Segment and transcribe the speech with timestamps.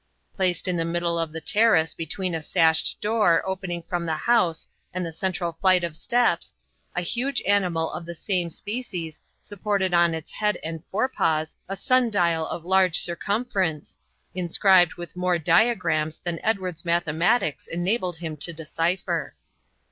[0.33, 4.67] Placed in the middle of the terrace between a sashed door opening from the house
[4.95, 6.55] and the central flight of steps,
[6.95, 11.75] a huge animal of the same species supported on his head and fore paws a
[11.75, 13.99] sun dial of large circumference,
[14.33, 19.35] inscribed with more diagrams than Edward's mathematics enabled him to decipher.